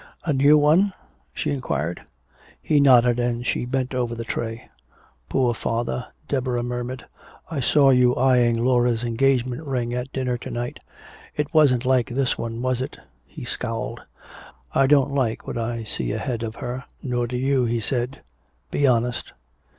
"A 0.25 0.33
new 0.33 0.57
one?" 0.57 0.93
she 1.31 1.51
inquired. 1.51 2.01
He 2.59 2.79
nodded, 2.79 3.19
and 3.19 3.45
she 3.45 3.65
bent 3.65 3.93
over 3.93 4.15
the 4.15 4.23
tray. 4.25 4.67
"Poor 5.29 5.53
father," 5.53 6.07
Deborah 6.27 6.63
murmured. 6.63 7.05
"I 7.51 7.59
saw 7.59 7.91
you 7.91 8.15
eyeing 8.15 8.65
Laura's 8.65 9.03
engagement 9.03 9.61
ring 9.61 9.93
at 9.93 10.11
dinner 10.11 10.39
to 10.39 10.49
night. 10.49 10.79
It 11.35 11.53
wasn't 11.53 11.85
like 11.85 12.09
this 12.09 12.35
one, 12.35 12.63
was 12.63 12.81
it?" 12.81 12.97
He 13.27 13.45
scowled: 13.45 14.01
"I 14.73 14.87
don't 14.87 15.13
like 15.13 15.45
what 15.45 15.59
I 15.59 15.83
see 15.83 16.13
ahead 16.13 16.41
of 16.41 16.55
her. 16.55 16.85
Nor 17.03 17.27
do 17.27 17.37
you," 17.37 17.65
he 17.65 17.79
said. 17.79 18.23
"Be 18.71 18.87
honest." 18.87 19.33